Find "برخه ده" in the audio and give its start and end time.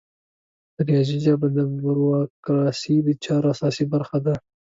3.93-4.35